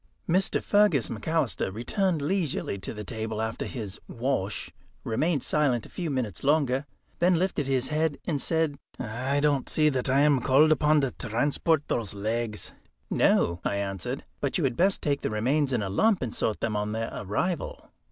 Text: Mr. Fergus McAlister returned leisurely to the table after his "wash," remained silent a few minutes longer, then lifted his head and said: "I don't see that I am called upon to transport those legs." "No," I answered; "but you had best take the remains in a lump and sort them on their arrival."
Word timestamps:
Mr. 0.27 0.59
Fergus 0.59 1.09
McAlister 1.09 1.71
returned 1.71 2.23
leisurely 2.23 2.79
to 2.79 2.91
the 2.91 3.03
table 3.03 3.39
after 3.39 3.67
his 3.67 3.99
"wash," 4.07 4.71
remained 5.03 5.43
silent 5.43 5.85
a 5.85 5.89
few 5.89 6.09
minutes 6.09 6.43
longer, 6.43 6.87
then 7.19 7.35
lifted 7.37 7.67
his 7.67 7.89
head 7.89 8.17
and 8.25 8.41
said: 8.41 8.79
"I 8.97 9.39
don't 9.41 9.69
see 9.69 9.89
that 9.89 10.09
I 10.09 10.21
am 10.21 10.41
called 10.41 10.71
upon 10.71 11.01
to 11.01 11.11
transport 11.11 11.83
those 11.87 12.15
legs." 12.15 12.71
"No," 13.11 13.59
I 13.63 13.75
answered; 13.75 14.25
"but 14.39 14.57
you 14.57 14.63
had 14.63 14.75
best 14.75 15.03
take 15.03 15.21
the 15.21 15.29
remains 15.29 15.71
in 15.71 15.83
a 15.83 15.89
lump 15.91 16.23
and 16.23 16.33
sort 16.33 16.61
them 16.61 16.75
on 16.75 16.93
their 16.93 17.11
arrival." 17.13 17.91